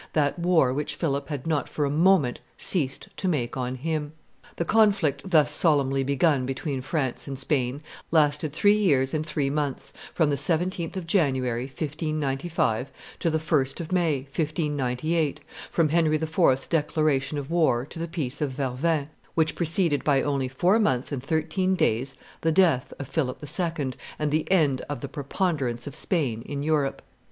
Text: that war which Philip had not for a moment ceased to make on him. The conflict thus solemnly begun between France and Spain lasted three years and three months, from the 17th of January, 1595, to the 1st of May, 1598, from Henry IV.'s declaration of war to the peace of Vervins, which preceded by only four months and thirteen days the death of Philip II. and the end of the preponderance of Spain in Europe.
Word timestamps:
that 0.13 0.39
war 0.39 0.73
which 0.73 0.95
Philip 0.95 1.29
had 1.29 1.45
not 1.45 1.69
for 1.69 1.85
a 1.85 1.89
moment 1.91 2.39
ceased 2.57 3.07
to 3.17 3.27
make 3.27 3.55
on 3.55 3.75
him. 3.75 4.13
The 4.55 4.65
conflict 4.65 5.21
thus 5.29 5.51
solemnly 5.51 6.03
begun 6.03 6.47
between 6.47 6.81
France 6.81 7.27
and 7.27 7.37
Spain 7.37 7.83
lasted 8.09 8.51
three 8.51 8.73
years 8.75 9.13
and 9.13 9.23
three 9.23 9.51
months, 9.51 9.93
from 10.11 10.31
the 10.31 10.37
17th 10.37 10.95
of 10.97 11.05
January, 11.05 11.65
1595, 11.67 12.91
to 13.19 13.29
the 13.29 13.37
1st 13.37 13.79
of 13.79 13.91
May, 13.91 14.21
1598, 14.21 15.39
from 15.69 15.89
Henry 15.89 16.15
IV.'s 16.15 16.65
declaration 16.65 17.37
of 17.37 17.51
war 17.51 17.85
to 17.85 17.99
the 17.99 18.07
peace 18.07 18.41
of 18.41 18.53
Vervins, 18.53 19.07
which 19.35 19.53
preceded 19.53 20.03
by 20.03 20.23
only 20.23 20.47
four 20.47 20.79
months 20.79 21.11
and 21.11 21.21
thirteen 21.21 21.75
days 21.75 22.15
the 22.41 22.51
death 22.51 22.91
of 22.97 23.07
Philip 23.07 23.37
II. 23.43 23.91
and 24.17 24.31
the 24.31 24.49
end 24.51 24.81
of 24.89 25.01
the 25.01 25.07
preponderance 25.09 25.85
of 25.85 25.93
Spain 25.93 26.41
in 26.47 26.63
Europe. 26.63 27.03